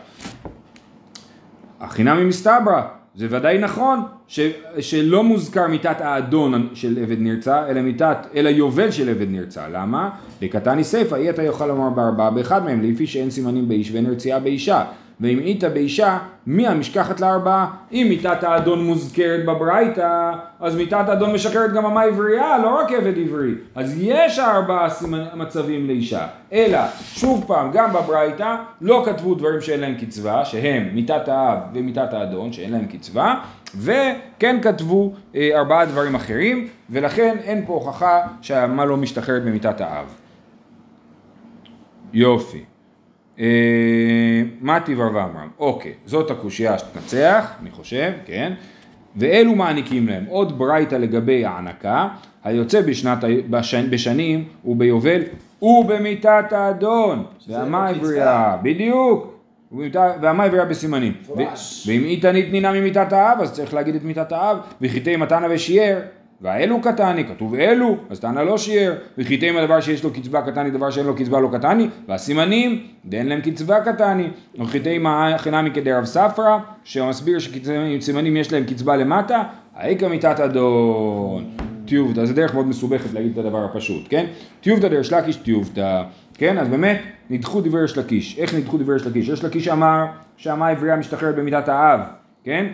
[1.80, 2.82] החינמי מסתברא,
[3.14, 4.40] זה ודאי נכון ש,
[4.80, 9.68] שלא מוזכר מיתת האדון של עבד נרצע, אלא מיתת, אלא יובל של עבד נרצע.
[9.68, 10.10] למה?
[10.42, 14.40] לקטני סיפא, אי אתה יוכל לומר בארבעה באחד מהם, לפי שאין סימנים באיש ואין רציעה
[14.40, 14.84] באישה.
[15.20, 17.70] ואם אית באישה, מי המשכחת לארבעה?
[17.92, 23.18] אם מיתת האדון מוזכרת בברייתא, אז מיתת האדון משקרת גם אמה עברייה, לא רק עבד
[23.18, 23.54] עברי.
[23.74, 24.88] אז יש ארבעה.
[25.34, 26.26] מצבים לאישה.
[26.52, 26.78] אלא,
[27.12, 32.52] שוב פעם, גם בברייתא לא כתבו דברים שאין להם קצבה, שהם מיתת האב ומיתת האדון,
[32.52, 33.34] שאין להם קצבה,
[33.76, 40.06] וכן כתבו אה, ארבעה דברים אחרים, ולכן אין פה הוכחה שהמה לא משתחררת במיתת האב.
[42.12, 42.64] יופי.
[43.40, 45.48] אה, מה טיב רב עמרם?
[45.58, 48.52] אוקיי, זאת הקושייה שתנצח, אני חושב, כן?
[49.16, 52.08] ואלו מעניקים להם עוד ברייתא לגבי הענקה,
[52.44, 53.18] היוצא בשנת,
[53.50, 55.22] בשנ, בשנים וביובל
[55.62, 57.88] ובמיתת האדון, והמה.
[57.88, 59.38] עברייה, בדיוק,
[59.92, 61.12] והמה עברייה בסימנים.
[61.86, 65.98] ואם איתנית נינה ממיתת האב, אז צריך להגיד את מיתת האב, וחיטי מתנה ושיער,
[66.40, 70.90] והאלו קטני, כתוב אלו, אז תנא לא שיער, וחיטי הדבר שיש לו קצבה קטני, דבר
[70.90, 74.98] שאין לו קצבה לא קטני, והסימנים, דאין להם קצבה קטני, וחיטי
[75.36, 79.42] חינמי כדי רב ספרא, שמסביר שסימנים יש להם קצבה למטה,
[79.74, 81.44] האיכא מיתת אדון.
[81.86, 84.26] טיובתא, זה דרך מאוד מסובכת להגיד את הדבר הפשוט, כן?
[84.60, 86.02] טיובתא דרש לקיש טיובתא,
[86.34, 86.58] כן?
[86.58, 88.38] אז באמת, נדחו דברי יש לקיש.
[88.38, 89.28] איך נדחו דברי יש לקיש?
[89.28, 92.00] יש לקיש אמר שהמה העברייה משתחררת במיתת האב,
[92.44, 92.66] כן?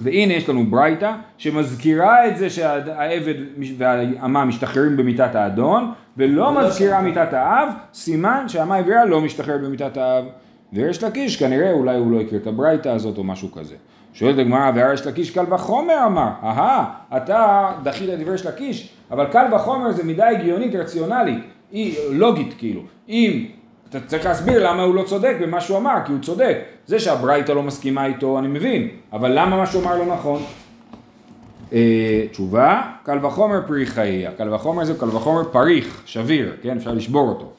[0.00, 3.34] והנה יש לנו ברייתא שמזכירה את זה שהעבד
[3.78, 7.00] והאמה משתחררים במיתת האדון ולא ולא מזכירה.
[7.00, 10.24] מיתת האב, סימן שהאמה העברייה לא משתחררת במיתת האב.
[10.72, 13.74] ויש לקיש כנראה אולי הוא לא הכיר את הברייתא הזאת או משהו כזה.
[14.12, 16.84] שואלת הגמרא והריש לקיש קל וחומר אמר, אהה,
[17.16, 21.38] אתה דחית את דברי לקיש, אבל קל וחומר זה מידה הגיונית רציונלית,
[21.72, 23.44] היא לוגית כאילו, אם
[23.96, 26.58] אתה צריך להסביר למה הוא לא צודק במה שהוא אמר, כי הוא צודק.
[26.86, 30.42] זה שהברייתא לא מסכימה איתו, אני מבין, אבל למה מה שהוא אמר לא נכון?
[31.72, 34.30] אה, תשובה, קל וחומר פרי חייה.
[34.38, 36.76] קל וחומר זה קל וחומר פריך, שביר, כן?
[36.76, 37.50] אפשר לשבור אותו.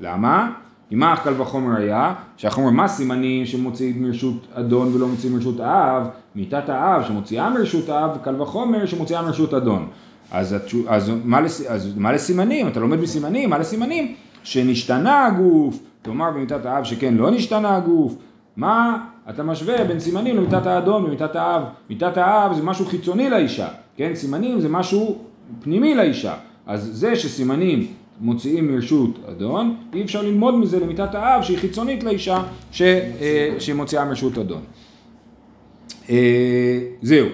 [0.00, 0.50] למה?
[0.88, 2.14] כי מה קל וחומר היה?
[2.36, 6.06] שהחומר מה סימנים שמוציאים מרשות אדון ולא מוציאים מרשות האב?
[6.34, 9.88] מיתת האב שמוציאה מרשות האב, קל וחומר שמוציאה מרשות אדון.
[10.32, 12.68] אז, התשו- אז, מה, לס, אז מה לסימנים?
[12.68, 14.14] אתה לומד מסימנים, מה לסימנים?
[14.42, 18.16] שנשתנה הגוף, תאמר במיתת האב שכן לא נשתנה הגוף.
[18.56, 21.62] מה אתה משווה בין סימנים למיתת האדון ומיתת האב?
[21.90, 24.14] מיתת האב זה משהו חיצוני לאישה, כן?
[24.14, 25.18] סימנים זה משהו
[25.60, 26.34] פנימי לאישה.
[26.66, 27.86] אז זה שסימנים
[28.20, 34.04] מוציאים מרשות אדון, אי אפשר ללמוד מזה למיתת האב שהיא חיצונית לאישה ש, אה, שמוציאה
[34.04, 34.62] מרשות אדון.
[36.10, 37.26] אה, זהו,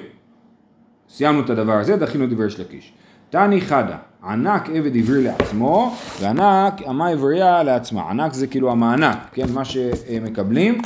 [1.09, 2.93] סיימנו את הדבר הזה, דחינו את דברי לקיש.
[3.31, 8.11] תני חדה, ענק עבד עברי לעצמו, וענק אמה עברייה לעצמה.
[8.11, 10.79] ענק זה כאילו המענק, כן, מה שמקבלים,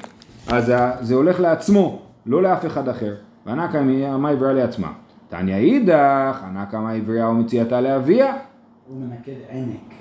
[0.49, 3.15] אז זה הולך לעצמו, לא לאף אחד אחר.
[3.47, 3.75] וענק
[4.15, 4.93] אמה עברייה לעצמה.
[5.29, 8.35] תניא אידך, ענק אמה עברייה ומציאתה לאביה,
[8.89, 9.95] הוא מנקד ענק.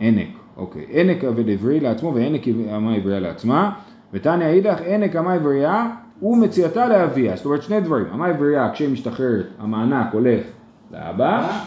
[0.00, 0.86] ענק, אוקיי.
[0.90, 2.42] ענק עבד עברי לעצמו וענק
[2.76, 3.72] אמה עברייה לעצמה.
[4.12, 5.90] ותניא אידך ענק אמה עברייה
[6.22, 7.36] ומציאתה לאביה.
[7.36, 8.06] זאת אומרת שני דברים.
[8.14, 10.44] אמה עברייה כשהיא משתחררת המענק הולך
[10.90, 11.62] לאבא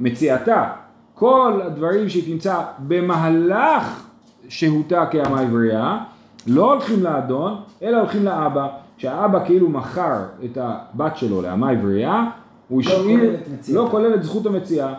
[0.00, 0.68] ומציאתה.
[1.14, 4.06] כל הדברים שהיא תמצא במהלך
[4.48, 5.98] שהותה כאמה עברייה
[6.46, 8.68] לא הולכים לאדון אלא הולכים לאבא.
[8.96, 12.24] כשהאבא כאילו מכר את הבת שלו לאמה עברייה
[12.68, 13.80] הוא לא השאיר, מציאתה.
[13.80, 14.94] לא כולל את זכות המציאה.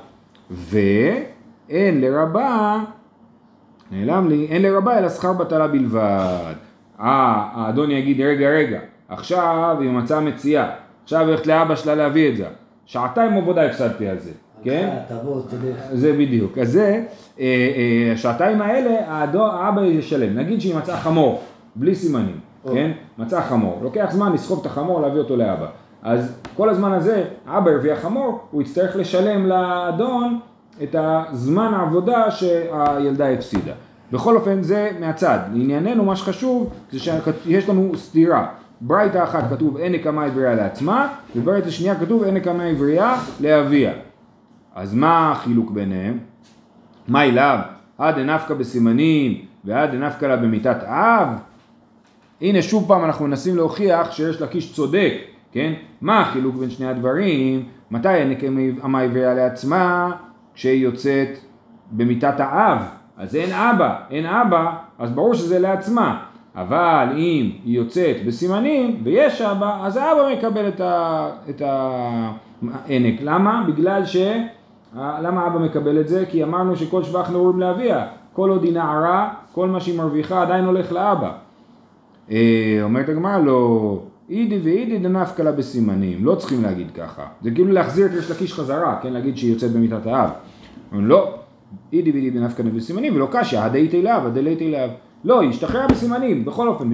[0.52, 2.80] ואין לרבה,
[3.92, 6.54] נעלם לי, אין לרבה אלא שכר בטלה בלבד.
[7.00, 10.70] אה, האדון יגיד, רגע, רגע, עכשיו היא מצאה מציאה,
[11.04, 12.46] עכשיו היא הולכת לאבא שלה להביא את זה.
[12.86, 14.32] שעתיים עבודה הפסדתי על זה,
[14.64, 14.98] כן?
[15.08, 15.86] תבוא, תלך.
[15.94, 16.58] זה בדיוק.
[16.58, 17.04] אז זה,
[17.40, 20.38] אה, אה, השעתיים האלה, האבא ישלם.
[20.38, 21.42] נגיד שהיא מצאה חמור,
[21.76, 22.40] בלי סימנים.
[22.74, 22.92] כן?
[23.18, 23.80] מצאה חמור.
[23.84, 25.68] לוקח זמן לסחוב את החמור, להביא אותו לאבא.
[26.04, 30.40] אז כל הזמן הזה, האבא הרוויח חמור, הוא יצטרך לשלם לאדון
[30.84, 33.74] את הזמן העבודה שהילדה הפסידה.
[34.12, 35.40] בכל אופן, זה מהצד.
[35.54, 38.48] לענייננו, מה שחשוב, זה שיש לנו סתירה.
[38.82, 43.92] ברייתא אחת כתוב אין נקמה עברייה לעצמה, וברייתא שנייה כתוב אין נקמה עברייה לאביה.
[44.76, 46.18] אז מה החילוק ביניהם?
[47.08, 47.60] מה אליו?
[47.98, 51.28] עד דנפקא בסימנים ועד דנפקא לה במיתת אב?
[52.42, 55.14] הנה שוב פעם אנחנו מנסים להוכיח שיש לקיש צודק,
[55.52, 55.74] כן?
[56.02, 57.64] מה החילוק בין שני הדברים?
[57.92, 60.12] מתי הנקמה עברייה לעצמה?
[60.54, 61.30] כשהיא יוצאת
[61.92, 62.78] במיתת האב,
[63.18, 66.24] אז אין אבא, אין אבא, אז ברור שזה לעצמה.
[66.56, 70.68] אבל אם היא יוצאת בסימנים ויש אבא, אז האבא מקבל
[71.50, 73.20] את הענק.
[73.22, 73.64] למה?
[73.68, 74.18] בגלל ש...
[74.96, 76.26] למה אבא מקבל את זה?
[76.30, 78.08] כי אמרנו שכל שבח נעורים לאביה.
[78.34, 81.32] כל עוד היא נערה, כל מה שהיא מרוויחה עדיין הולך לאבא.
[82.32, 84.00] אה, אומרת הגמרא לא,
[84.30, 87.24] אידי ואידי דנפקא לה בסימנים, לא צריכים להגיד ככה.
[87.42, 89.14] זה כאילו להחזיר את ריש לקיש חזרה, כן?
[89.14, 90.30] להגיד שהיא יוצאת במיתת האב.
[90.94, 91.34] לא,
[91.94, 94.90] אידי ואידי דנפקא לה בסימנים, ולא קשיא, הא דאיתיה לאב, הא דליתיה לאב.
[95.24, 96.90] לא, היא השתחררה בסימנים, בכל אופן,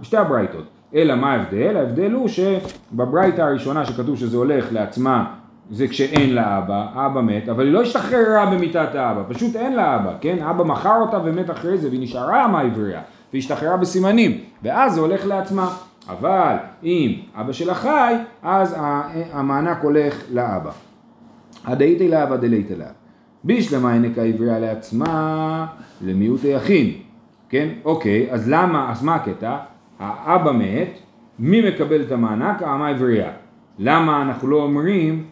[0.00, 0.64] בשתי הברייתות.
[0.94, 1.76] אלא מה ההבדל?
[1.76, 5.34] ההבדל הוא שבברייתה הראשונה שכתוב שזה הולך לעצמה,
[5.70, 9.96] זה כשאין לה אבא, אבא מת, אבל היא לא השתחררה במיתת האבא, פשוט אין לה
[9.96, 10.42] אבא, כן?
[10.42, 13.00] אבא מכר אותה ומת אחרי זה, והיא נשארה אמה עברייה,
[13.32, 15.74] והיא השתחררה בסימנים, ואז זה הולך לעצמה.
[16.08, 18.76] אבל אם אבא שלה חי, אז
[19.32, 20.70] המענק הולך לאבא.
[21.64, 22.86] הדאית אליו הדלית אליו.
[23.44, 25.66] בישלמה הענק העברייה לעצמה
[26.04, 26.92] למיעוט היחין.
[27.48, 27.68] כן?
[27.84, 29.56] אוקיי, אז למה, אז מה הקטע?
[29.98, 30.98] האבא מת,
[31.38, 32.62] מי מקבל את המענק?
[32.62, 33.30] האמה העברייה.
[33.78, 35.24] למה אנחנו לא אומרים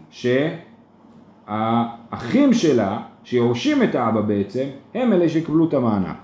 [1.46, 6.16] שהאחים שלה, שיורשים את האבא בעצם, הם אלה שיקבלו את המענק.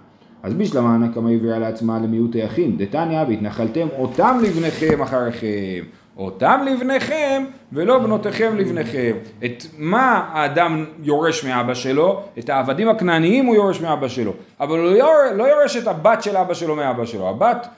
[0.43, 2.77] אז בישלמה הענק האמה העברייה לעצמה למיעוט היחין.
[2.77, 5.85] דתניא והתנחלתם אותם לבניכם אחריכם.
[6.17, 9.17] אותם לבניכם ולא בנותיכם לבניכם.
[9.45, 12.23] את מה האדם יורש מאבא שלו?
[12.39, 14.33] את העבדים הכנעניים הוא יורש מאבא שלו.
[14.61, 17.29] אבל הוא לא, לא יורש את הבת של אבא שלו מאבא שלו.
[17.29, 17.69] הבת,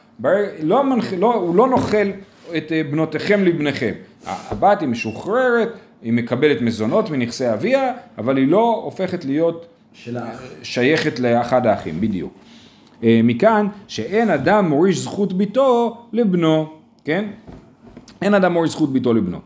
[0.62, 2.06] לא, מנח, לא, הוא לא נוכל
[2.56, 3.92] את אה, בנותיכם לבניכם.
[4.26, 5.68] הבת היא משוחררת,
[6.06, 9.66] היא מקבלת מזונות מנכסי אביה, אבל היא לא הופכת להיות.
[10.62, 12.32] שייכת לאחד האחים, בדיוק.
[13.04, 16.66] אה, מכאן שאין אדם מוריש זכות ביתו לבנו,
[17.04, 17.24] כן?
[18.22, 19.38] אין אדם מוריש זכות ביתו לבנו.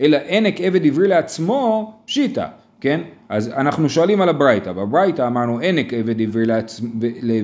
[0.00, 2.46] אלא ענק עבד עברי לעצמו, פשיטא,
[2.80, 3.00] כן?
[3.28, 6.88] אז אנחנו שואלים על הברייתא, בברייתא אמרנו ענק עבד עברי לעצמו,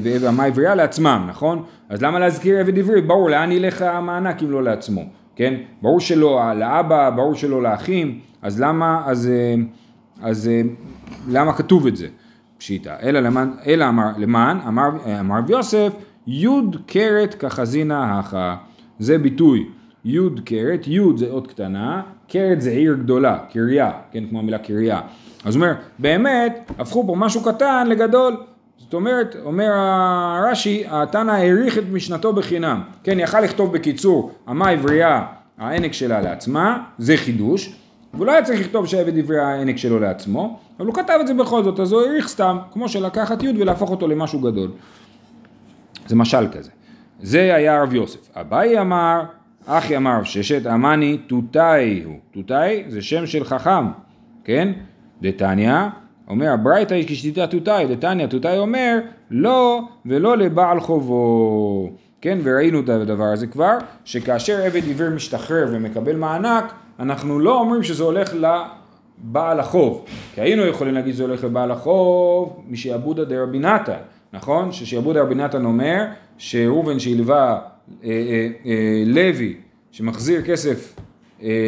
[0.03, 1.65] והמה עברייה לעצמם, נכון?
[1.89, 3.01] אז למה להזכיר עבד עברי?
[3.01, 5.05] ברור, לאן ילך המענק אם לא לעצמו,
[5.37, 5.55] כן?
[5.83, 9.55] ברור שלא לאבא, ברור שלא לאחים, אז למה, אז, אה,
[10.23, 10.63] אז אה,
[11.29, 12.09] למה כתוב את זה?
[12.59, 12.97] פשיטא.
[13.03, 14.89] אלא למען, אלא אמר, למען, אמר,
[15.21, 15.93] אמר יוסף,
[16.27, 18.57] יוד קרת כחזינה הכה.
[18.99, 19.67] זה ביטוי.
[20.05, 25.01] יוד קרת, יוד זה אות קטנה, קרת זה עיר גדולה, קריה, כן, כמו המילה קריה.
[25.45, 28.37] אז הוא אומר, באמת, הפכו פה משהו קטן לגדול.
[28.79, 32.83] זאת אומרת, אומר הרש"י, התנא העריך את משנתו בחינם.
[33.03, 35.27] כן, יכל לכתוב בקיצור, אמה עברייה,
[35.59, 37.75] הענק שלה לעצמה, זה חידוש.
[38.15, 41.35] והוא לא היה צריך לכתוב שעבד דברי הענק שלו לעצמו, אבל הוא כתב את זה
[41.35, 44.71] בכל זאת, אז הוא העריך סתם, כמו שלקחת י' ולהפוך אותו למשהו גדול.
[46.07, 46.71] זה משל כזה.
[47.23, 48.37] זה היה רב יוסף.
[48.37, 49.23] אביי אמר,
[49.67, 52.17] אחי אמר רב ששת, אמני תותאי הוא.
[52.33, 53.87] תותאי זה שם של חכם,
[54.45, 54.73] כן?
[55.23, 55.87] דתניא,
[56.29, 58.99] אומר הברייתא היא כשתיתה תותאי, דתניא תותאי אומר
[59.31, 61.91] לא ולא לבעל חובו.
[62.21, 67.83] כן, וראינו את הדבר הזה כבר, שכאשר עבד עיוור משתחרר ומקבל מענק, אנחנו לא אומרים
[67.83, 73.99] שזה הולך לבעל החוב, כי היינו יכולים להגיד שזה הולך לבעל החוב משעבודא דרבי נתן,
[74.33, 74.73] נכון?
[74.73, 76.05] ששעבודא רבי נתן אומר
[76.39, 77.59] שראובן שהלווה
[78.05, 79.57] אה, אה, אה, לוי
[79.91, 80.97] שמחזיר כסף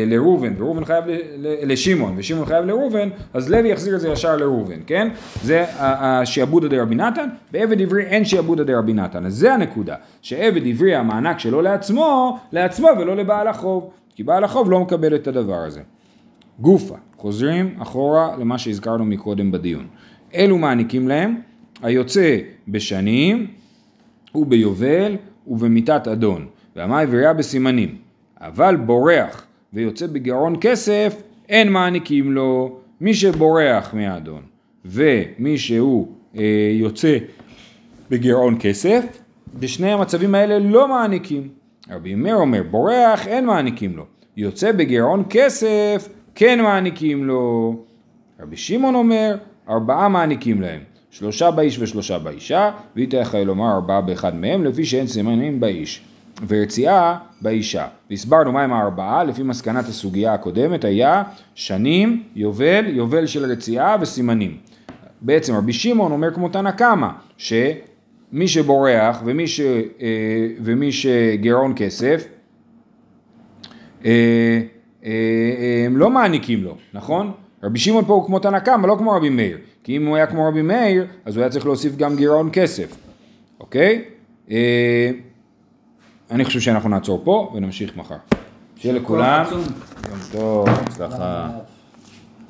[0.06, 1.04] לראובן, וראובן חייב
[1.42, 5.08] לשמעון, ושמעון חייב לראובן, אז לוי יחזיר את זה ישר לראובן, כן?
[5.42, 10.66] זה ה- השעבודא דרבי נתן, בעבד עברי אין שעבודא דרבי נתן, אז זה הנקודה, שעבד
[10.66, 15.54] עברי המענק שלו לעצמו, לעצמו ולא לבעל החוב, כי בעל החוב לא מקבל את הדבר
[15.58, 15.80] הזה.
[16.60, 19.86] גופה, חוזרים אחורה למה שהזכרנו מקודם בדיון.
[20.34, 21.36] אלו מעניקים להם,
[21.82, 22.36] היוצא
[22.68, 23.46] בשנים
[24.34, 27.94] וביובל ובמיתת אדון, והמעברייה בסימנים.
[28.40, 29.45] אבל בורח
[29.76, 32.78] ויוצא בגרון כסף, אין מעניקים לו.
[33.00, 34.42] מי שבורח מהאדון
[34.84, 37.18] ומי שהוא אה, יוצא
[38.10, 39.04] בגירעון כסף,
[39.60, 41.48] בשני המצבים האלה לא מעניקים.
[41.90, 44.04] רבי מאיר אומר, בורח אין מעניקים לו.
[44.36, 47.76] יוצא בגירעון כסף, כן מעניקים לו.
[48.40, 49.36] רבי שמעון אומר,
[49.68, 50.80] ארבעה מעניקים להם.
[51.10, 56.04] שלושה באיש ושלושה באישה, ואיתה יכול לומר ארבעה באחד מהם, לפי שאין סימנים באיש.
[56.48, 57.86] ורציעה באישה.
[58.10, 61.22] והסברנו מהם הארבעה, לפי מסקנת הסוגיה הקודמת היה
[61.54, 64.56] שנים, יובל, יובל של רציעה וסימנים.
[65.20, 72.26] בעצם רבי שמעון אומר כמו תנא קמא, שמי שבורח ומי, ש, אה, ומי שגירעון כסף,
[74.04, 74.60] אה,
[75.04, 77.32] אה, הם לא מעניקים לו, נכון?
[77.62, 79.58] רבי שמעון פה הוא כמו תנא קמא, לא כמו רבי מאיר.
[79.84, 82.96] כי אם הוא היה כמו רבי מאיר, אז הוא היה צריך להוסיף גם גירעון כסף,
[83.60, 84.04] אוקיי?
[86.30, 88.16] אני חושב שאנחנו נעצור פה ונמשיך מחר.
[88.76, 89.44] שיהיה לכולם.
[89.52, 91.48] יום טוב, הצלחה.